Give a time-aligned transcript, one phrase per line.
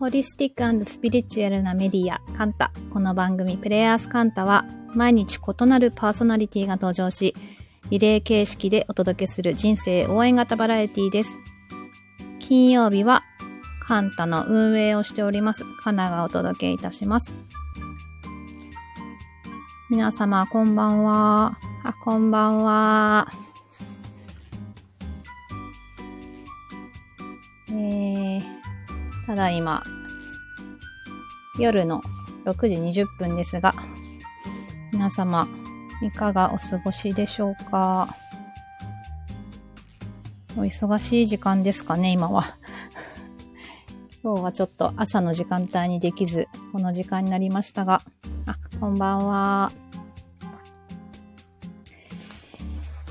[0.00, 2.72] ホリスティックスピリチュアルなメディア、カンタ。
[2.90, 4.64] この番組、プレイヤースカンタは、
[4.94, 7.36] 毎日異なるパーソナリティが登場し、
[7.90, 11.38] リレー形式でお届けする人生応援型バラエティです。
[12.38, 13.24] 金曜日は、
[13.82, 17.34] カンタの運営をしております、カナがお届けいたします。
[19.90, 21.58] 皆様、こんばんは。
[21.84, 23.30] あ、こんばんは。
[29.30, 29.84] ただいま、
[31.56, 32.02] 夜の
[32.46, 33.76] 6時20分ですが、
[34.92, 35.46] 皆様、
[36.02, 38.16] いかがお過ごしでしょうか？
[40.56, 42.56] お忙しい時間ですかね、今は。
[44.24, 48.02] 今日はちょっと朝の時間帯にできず、この時間になりましたが、
[48.46, 49.70] あ、こんばんは。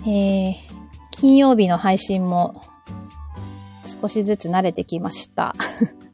[0.01, 0.55] えー、
[1.11, 2.61] 金曜日の配信も
[4.01, 5.55] 少しずつ慣れてきました。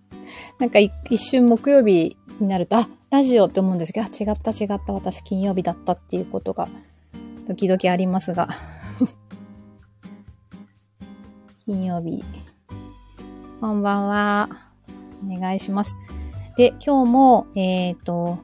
[0.59, 6.69] なんか一瞬木曜日になると、あ、ラジオって思うんですけど、あ、違った違った、私金曜日だったっていうことが、
[7.47, 8.49] 時々ありますが。
[11.65, 12.23] 金曜日。
[13.59, 14.49] こんばんは。
[15.25, 15.97] お願いします。
[16.55, 18.39] で、今日も、えっ、ー、と、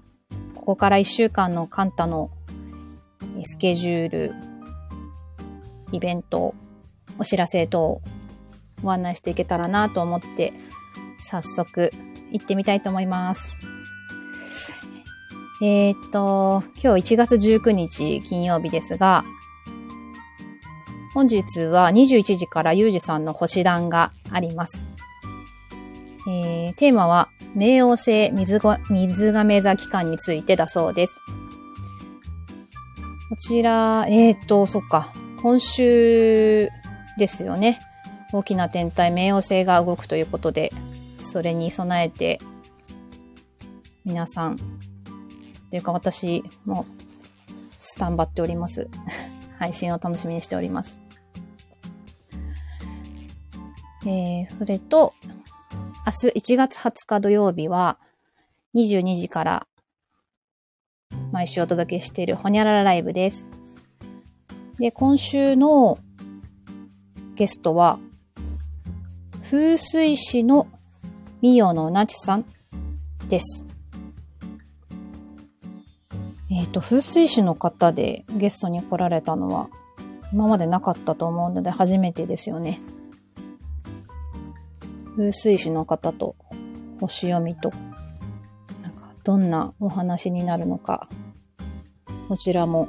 [0.56, 2.30] ここから一週間のカンタの
[3.46, 4.34] スケジュール、
[5.94, 6.56] イベント、
[7.18, 8.02] お知らせ等
[8.84, 10.54] ご案内していけたらなと思って、
[11.22, 11.92] 早速
[12.32, 13.58] 行ってみたいと思います。
[15.64, 19.24] えー、っと、今日1月19日金曜日ですが、
[21.14, 24.86] 本日は21時からゆうじさんの星団があります。
[26.28, 31.18] えー、テーマは、冥王星水が水亀座期間についてだそうです。
[33.30, 36.70] こちら、えー、っと、そっか、今週
[37.18, 37.82] ですよね。
[38.34, 40.72] 大きな天体、冥王星が動くということで、
[41.22, 42.40] それに備えて、
[44.04, 44.58] 皆さん、
[45.70, 46.86] というか私も
[47.80, 48.90] スタンバっております。
[49.58, 51.00] 配信を楽しみにしております。
[54.06, 55.14] えー、それと、
[56.06, 58.00] 明日1月20日土曜日は、
[58.74, 59.68] 22時から
[61.32, 63.48] 毎週お届けしているホニャララライブです。
[64.80, 66.00] で、今週の
[67.36, 68.00] ゲストは、
[69.44, 70.68] 風水師の
[71.42, 72.46] ミヨのなちさん
[73.28, 73.66] です。
[76.52, 79.70] えっ、ー、と、風水師の方でゲストに来られたのは
[80.32, 82.80] 今までなかったと思うので初めてですよね。
[85.16, 86.36] 風水師の方と
[87.00, 87.72] 星読みと、
[88.84, 91.10] なんかどんなお話になるのか、
[92.30, 92.88] こちらも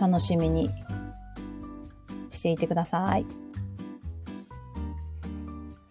[0.00, 0.68] 楽しみに
[2.30, 3.43] していてください。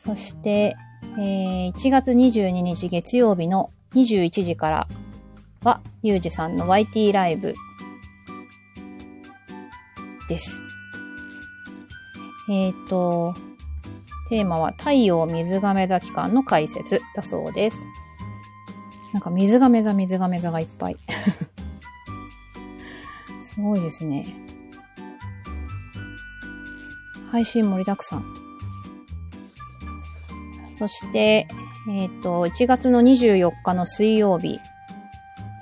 [0.06, 0.76] そして、
[1.18, 4.88] えー、1月22日月曜日の21時から
[5.64, 7.54] は、ゆうじさんの YT ライブ
[10.28, 10.62] です。
[12.50, 13.34] えっ、ー、と、
[14.28, 17.86] テーマは太陽水亀座期間の解説だそうです。
[19.14, 20.98] なんか水亀座水亀座がいっぱい。
[23.42, 24.36] すごいですね。
[27.32, 28.53] 配信盛りだくさん。
[30.84, 31.48] そして、
[31.90, 34.60] えっ、ー、と、1月の24日の水曜日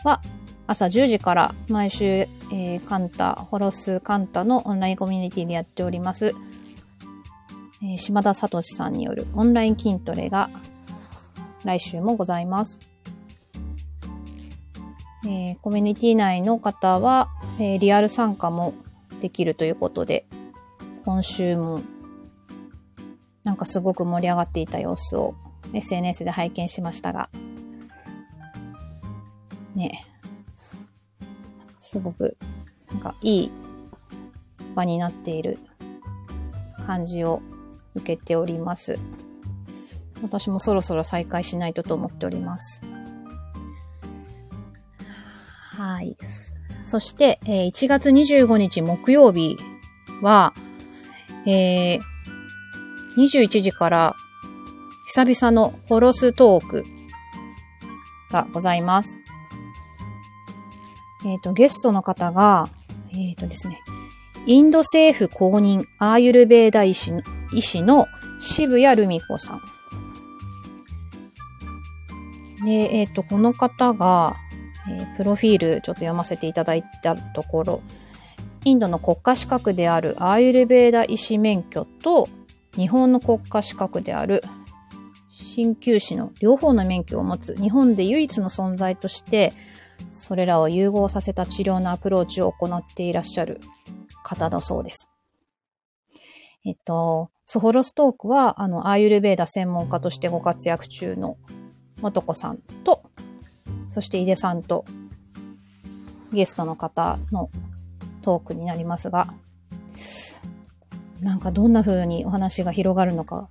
[0.03, 0.19] は、
[0.65, 6.33] 朝10時から毎週、えー、カンタ、ホロスカンタのオンラインコミュニティでやっております、
[7.83, 10.49] えー、島田聡さんによるオンライン筋トレが
[11.65, 12.79] 来週もございます。
[15.25, 17.29] えー、コミュニティ内の方は、
[17.59, 18.73] えー、リアル参加も
[19.21, 20.25] できるということで、
[21.05, 21.81] 今週も
[23.43, 25.35] なんかすごく盛り上がっていた様子を
[25.73, 27.29] SNS で拝見しましたが、
[29.75, 30.05] ね
[31.79, 32.37] すごく、
[32.89, 33.51] なんかいい
[34.75, 35.59] 場になっている
[36.87, 37.41] 感じを
[37.95, 38.97] 受けております。
[40.21, 42.81] 私もそろそろ再開しないとと思っております。
[45.71, 46.17] はい。
[46.85, 49.57] そして、1月25日木曜日
[50.21, 50.53] は、
[51.45, 52.10] えー、
[53.17, 54.15] 21時から
[55.05, 56.85] 久々のホロストーク
[58.31, 59.19] がございます。
[61.25, 62.69] えっ、ー、と、ゲストの方が、
[63.11, 63.81] えっ、ー、とですね、
[64.45, 67.11] インド政府公認アーユルベーダ医師
[67.53, 68.07] 医師の
[68.39, 69.61] 渋谷ルミ子さん。
[72.65, 74.35] で、えっ、ー、と、この方が、
[74.89, 77.81] えー、プロフィールちょっと読ませていただいたところ、
[78.63, 82.29] インドの国家資格であるアーユルベーダ医師免許と
[82.75, 84.43] 日本の国家資格である
[85.29, 89.53] 鍼灸師の両方の免許を持つ日本で唯一の存在として、
[90.11, 93.61] それらを融合させた治療のアプローチを行っていらっしゃる
[94.23, 95.09] 方だそうです。
[96.65, 101.37] えっと、ソホロストークは、あの、アーユルベーダ専門家としてご活躍中の
[102.01, 103.03] 元子さんと、
[103.89, 104.85] そして井出さんと、
[106.31, 107.49] ゲストの方の
[108.21, 109.33] トークになりますが、
[111.21, 113.47] なんかどんな風にお話が広がるのか、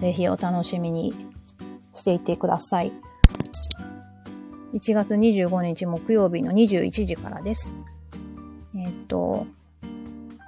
[0.00, 1.14] ぜひお楽しみに
[1.94, 2.92] していてください。
[4.72, 7.74] 1月25日木曜日の21時からです。
[8.74, 9.46] えっ、ー、と、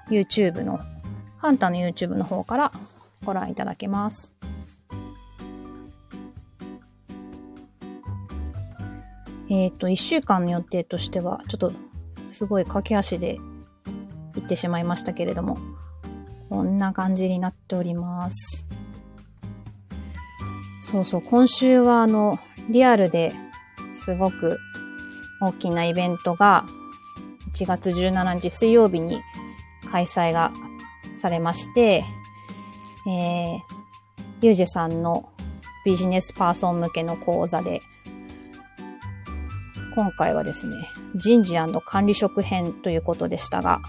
[0.09, 0.81] YouTube の、
[1.39, 2.73] カンタの YouTube の方から
[3.25, 4.35] ご覧いただけます。
[9.49, 11.73] えっ、ー、と、1週間の予定としては、ちょっと
[12.31, 13.39] すごい駆け足で
[14.47, 15.59] ってしまいましたけれども、
[16.49, 18.67] こんな感じになっております。
[20.81, 22.39] そうそう、今週はあの、
[22.71, 23.35] リアルで
[23.93, 24.59] すごく
[25.41, 26.65] 大きなイベントが
[27.55, 29.21] 1月17日水曜日に
[29.91, 30.53] 開催が
[31.17, 32.05] されまして、
[33.07, 33.61] えー、
[34.43, 35.29] ゆうじさんの
[35.85, 37.83] ビジネスパーソン向けの講座で、
[39.95, 43.81] 今回はですね、人事管理職編ということでしたが、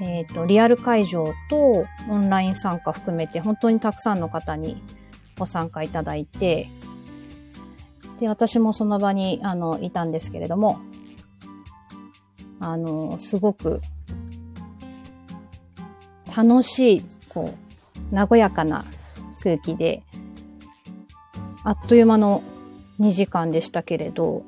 [0.00, 4.82] えっ、ー、と、リアル会場とオンライン参加含めて本当にたくさんの方に
[5.38, 6.68] ご参加いただいて、
[8.20, 10.78] で、私もその場に、あの、いたんですけれども、
[12.60, 13.80] あの、すごく、
[16.36, 17.54] 楽しい、こ
[18.12, 18.84] う、和やかな
[19.42, 20.02] 空気で、
[21.64, 22.42] あっという間の
[23.00, 24.44] 2時間でしたけれど、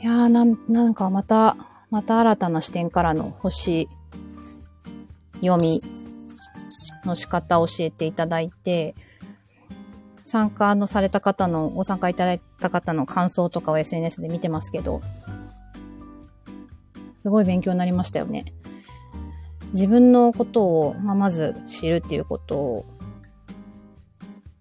[0.00, 1.56] いやーなん、なんかまた、
[1.92, 3.86] また新たな視点からの星
[5.42, 5.82] 読み
[7.04, 8.94] の仕方を教えていただいて、
[10.22, 15.02] 参加のされた方の、ご参加いただいた方の感想とかを SNS で見てますけど、
[17.22, 18.46] すごい勉強になりましたよね。
[19.74, 22.86] 自分のことを、まあ、まず知るっていうことを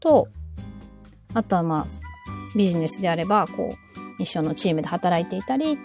[0.02, 0.28] と、
[1.34, 3.78] あとはまあ、ビジネスであれば、こ
[4.20, 5.78] う、一緒のチームで働いていたり、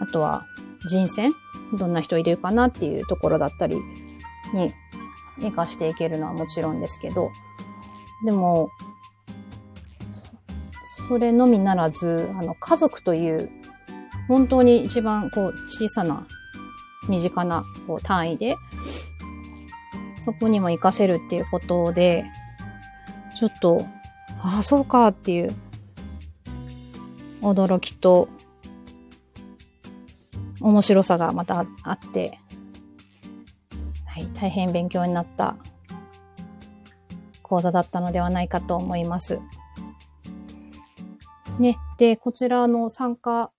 [0.00, 0.44] あとは
[0.88, 1.32] 人選
[1.76, 3.76] どんな人いるかなっていうところだったり
[4.52, 4.72] に
[5.40, 7.30] 活かしていけるのはもちろんですけど、
[8.24, 8.70] でも、
[11.08, 13.50] それのみならず、あの、家族という、
[14.28, 16.26] 本当に一番こう、小さな、
[17.08, 18.56] 身近なこう単位で、
[20.18, 22.24] そこにも活かせるっていうことで、
[23.38, 23.84] ちょっと、
[24.40, 25.54] ああ、そうかっていう、
[27.42, 28.28] 驚きと、
[30.64, 32.38] 面白さがまたあって、
[34.06, 35.56] はい、大変勉強になった
[37.42, 39.40] 講座だったのではないかと思います。
[41.58, 41.76] ね。
[41.98, 43.50] で、こちらの参加、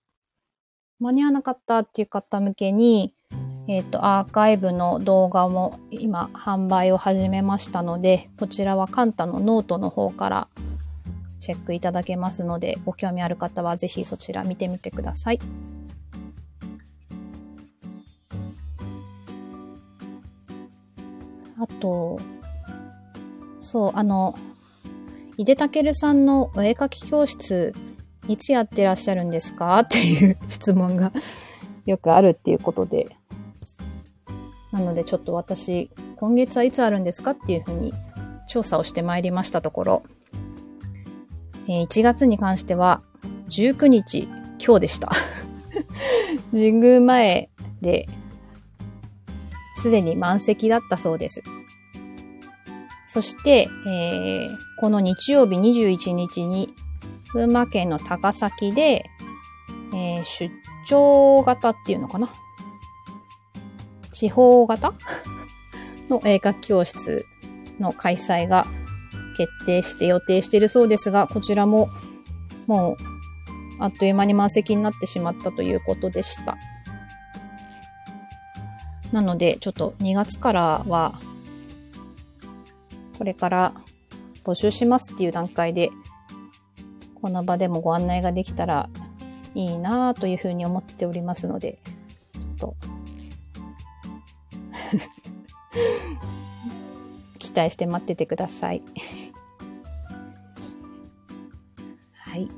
[0.98, 3.14] 間に合わなかったっていう方向けに、
[3.68, 10.48] えっ、ー、と、アーカイブの動画も今販売を始めましたので、こちらはカンタのノートの方から
[11.38, 15.38] チェックいただけますので、ご興味ある方はぜひそちら見てみてください。
[21.58, 22.18] あと、
[23.60, 24.36] そう、あの、
[25.36, 27.74] 井出武さんのお絵描き教室、
[28.28, 29.78] いつやってらっしゃるんですか？
[29.80, 31.12] っていう質問が
[31.86, 33.08] よくあるっていうことで。
[34.72, 37.30] なのでちょっと私、今月はいつあるんですか？
[37.32, 37.94] っていうふうに
[38.46, 40.02] 調査をしてまいりましたところ、
[41.68, 43.02] え、1月に関しては
[43.48, 44.28] 19日、
[44.64, 45.10] 今日でした。
[46.52, 48.06] 神宮前で、
[49.86, 51.44] すでに満席だったそうです。
[53.06, 54.48] そして、えー、
[54.80, 56.74] この日曜日21日に、
[57.32, 59.08] 群馬県の高崎で、
[59.94, 60.52] えー、出
[60.88, 62.28] 張型っていうのかな？
[64.12, 64.92] 地方型？
[66.10, 67.24] の絵描き教室
[67.78, 68.66] の開催が
[69.36, 71.90] 決定して予定しているそうですが、こちらも
[72.66, 72.96] もう
[73.78, 76.56] あっという間に満席になってしまったということでした。
[79.12, 81.18] なので、ちょっと2月からは
[83.18, 83.72] これから
[84.44, 85.90] 募集しますっていう段階で、
[87.20, 88.88] この場でもご案内ができたら
[89.54, 91.78] いいなというふうに思っておりますので、
[92.34, 92.76] ちょっと
[97.38, 98.82] 期待して待っててください
[102.14, 102.48] はい。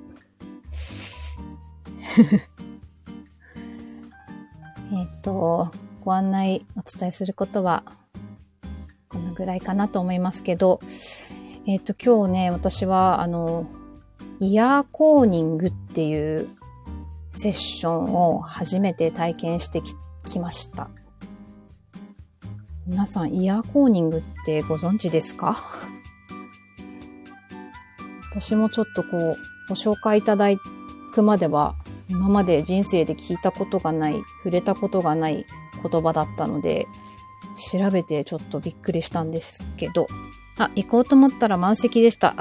[4.91, 5.71] えっと、
[6.09, 7.85] ご案内お伝えすることは
[9.11, 10.81] このぐらいかなと思いますけど、
[11.67, 13.67] えっ、と、今日ね、私は、あの、
[14.41, 16.49] イヤーコーニングっていう
[17.29, 19.93] セッションを初めて体験してき
[20.25, 20.89] きました。
[22.87, 25.63] 皆さん、イヤーコーニングってご存知ですか？
[28.33, 29.37] 私もちょっとこう、
[29.69, 30.47] ご紹介いただ
[31.13, 31.75] くまでは、
[32.09, 35.45] 今まで人生で聞いたことがない、触れたことがない
[35.83, 36.87] 言葉だったので、
[37.73, 40.09] 調べてちょっとびっくりしたんですけど、
[40.59, 42.35] あ、行こうと思ったら満席でした。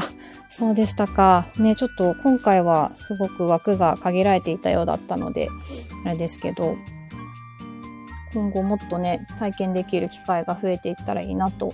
[0.50, 1.48] そうでしたか。
[1.58, 5.50] ね、ちょっと今回はすごく枠が限られていたようだったので、
[6.06, 6.77] あれですけど、
[8.34, 11.74] 今後もっとね、体験できる機会が増えていったらいいなと、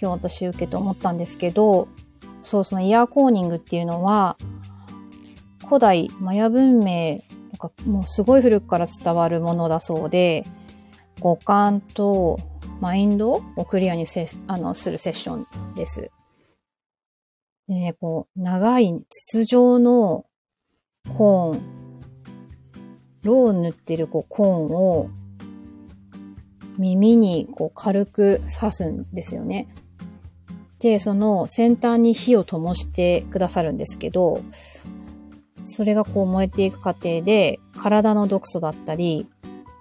[0.00, 1.88] 今日私受けて思ったんですけど、
[2.42, 4.36] そう、そのイヤーコーニングっていうのは、
[5.66, 7.20] 古代マヤ文明
[7.52, 10.44] とか、もうすごい古くから伝わるものだそうで、
[11.20, 12.40] 五感と
[12.80, 16.10] マインドをクリアにせあのするセッションです。
[17.68, 20.26] でね、こう、長い筒状の
[21.16, 21.62] コーン、
[23.22, 25.08] ローを塗ってるこうコーンを
[26.78, 29.68] 耳にこう軽く刺すんですよね。
[30.78, 34.42] で、その先端に火を灯してくださるんですけど、
[35.64, 39.26] それがこう燃えていく過程で体の毒素だったり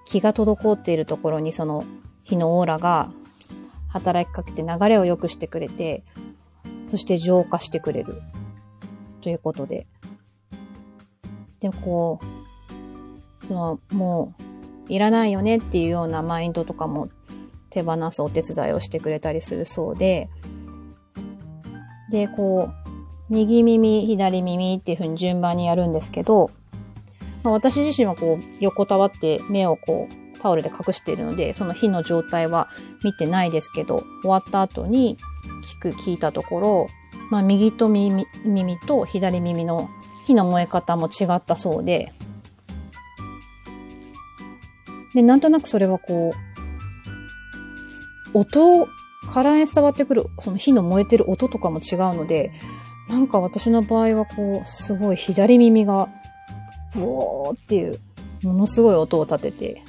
[0.05, 1.85] 気が滞っているところにその
[2.23, 3.11] 火のオーラが
[3.87, 6.03] 働きかけて流れを良くしてくれて、
[6.87, 8.21] そして浄化してくれる。
[9.21, 9.87] ということで。
[11.59, 12.19] でこ
[13.41, 14.33] う、その、も
[14.89, 17.09] う、いらないよねっていうようなマインドとかも
[17.69, 20.29] 手放すお手伝いをしてくれたりするそうで、
[22.11, 22.93] で、こう、
[23.29, 26.51] 右耳、左耳っていう風に順番にやるんですけど、
[27.43, 32.69] まあ、私自身はこう横たわって目をこうタオルで隠しているので、その火の状態は
[33.03, 35.17] 見てないですけど、終わった後に
[35.63, 36.87] 聞く、聞いたところ、
[37.29, 39.89] まあ、右と耳耳と左耳の
[40.25, 42.11] 火の燃え方も違ったそうで、
[45.13, 46.33] で、なんとなくそれはこ
[48.33, 48.87] う、音、
[49.31, 52.51] 空に伝わってくる、その火の燃えてる音とかも違うので、
[53.09, 56.09] なんか私の場合はこう、すごい左耳が
[56.93, 57.99] ブオーっていう、
[58.43, 59.81] ものすごい音を立てて、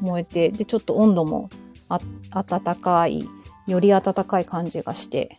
[0.00, 1.50] 燃えて、で、ちょっと温度も
[1.90, 2.00] あ、
[2.44, 3.28] 暖かい、
[3.66, 5.36] より暖かい感じがして、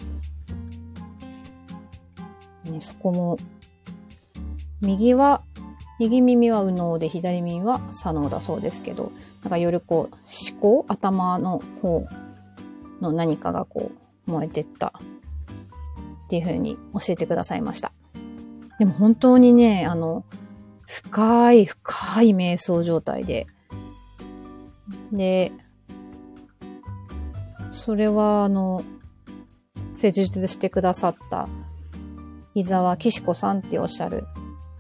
[2.66, 3.38] ね、そこも、
[4.82, 5.44] 右は、
[6.00, 9.12] 右耳は右脳で左耳は左脳だそうですけど、
[9.44, 12.08] なんかよりこう、思考頭の方
[13.00, 13.92] の何かがこ
[14.28, 14.94] う、燃えてった
[16.26, 17.92] っていう風に教えてくださいました。
[18.78, 20.26] でも本当にね、あの、
[20.92, 23.48] 深い深い瞑想状態で、
[25.14, 25.54] で、
[27.70, 28.84] それはあの、
[29.96, 31.48] 施術してくださった
[32.56, 34.26] 伊沢岸子さんっておっしゃる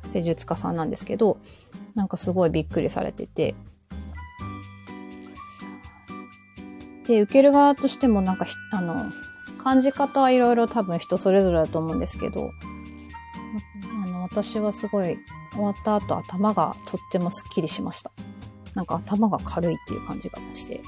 [0.07, 1.37] 施術家さんなんですけど、
[1.95, 3.55] なんかすごいびっくりされてて、
[7.07, 9.05] で、受ける側としてもなんか、あの、
[9.63, 12.51] 感じ方はいろいろ多分人それぞれだと思うんですけど、
[14.03, 15.17] あの、私はすごい
[15.51, 18.11] 終わった後頭がとってもスッキリしました。
[18.73, 20.81] なんか頭が軽いっていう感じがして。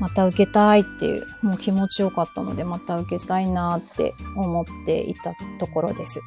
[0.00, 6.20] また受けたいっていう、もう気持ちよかったので、また受けたいなって思っていたところです。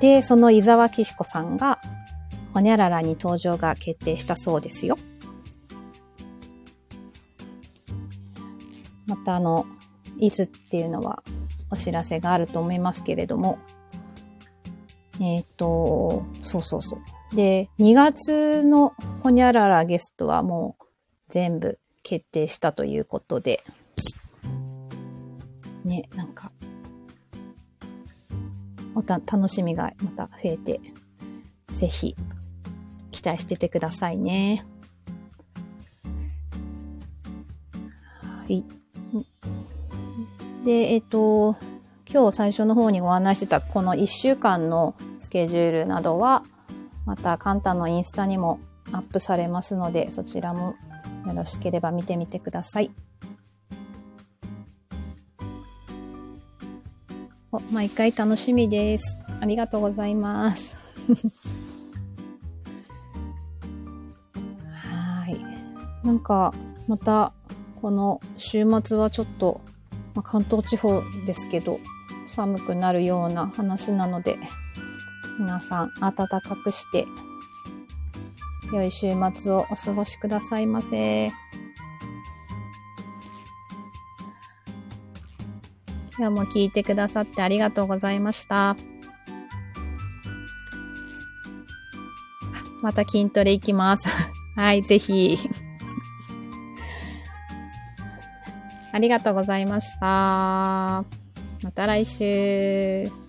[0.00, 1.80] で、その伊沢岸子さんが、
[2.54, 4.96] ほにゃららに登場が決定したそうですよ。
[9.06, 9.66] またあの、
[10.18, 11.22] いつっていうのは
[11.70, 13.58] お知らせがあると思いますけれども、
[15.20, 17.36] えっ、と、そうそうそう。
[17.36, 20.84] で、2月のほにゃららゲストはもう
[21.28, 23.62] 全部決定したということで、
[25.84, 26.52] ね、なんか、
[28.94, 30.80] また楽しみがまた増えて、
[31.72, 32.14] ぜひ
[33.10, 34.64] 期待しててくださいね。
[38.22, 38.64] はい。
[40.64, 41.56] で、えっ、ー、と、
[42.16, 46.44] 今日最初の方にご案内してたこの1週間のスケジュールなどは、
[47.04, 48.58] またカンタのインスタにも
[48.90, 50.76] アップされますので、そちらも
[51.26, 52.90] よろしければ見てみてください。
[57.52, 59.18] お毎回楽しみです。
[59.42, 60.74] ありがとうございます。
[64.72, 65.38] はい。
[66.02, 66.54] なんか、
[66.88, 67.34] また、
[67.82, 69.60] この週末はちょっと、
[70.14, 71.78] まあ、関東地方ですけど、
[72.26, 74.38] 寒くなるような話なので、
[75.38, 77.06] 皆さん暖かくして、
[78.72, 81.32] 良い週末をお過ごしくださいませ。
[86.18, 88.76] 今日も聞いてくださってありがとうございました。
[92.82, 94.08] また筋トレ行きます。
[94.56, 95.38] はい、ぜひ。
[98.92, 101.25] ありがとうございました。
[101.66, 103.25] また来週。